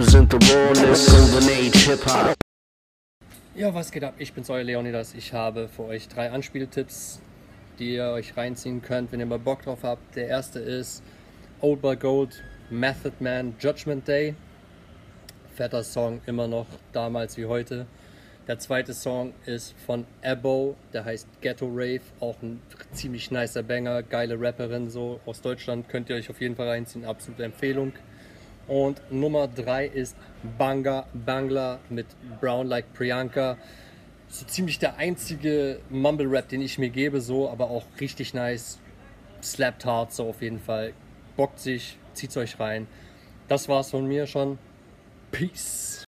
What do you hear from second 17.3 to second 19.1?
wie heute. Der zweite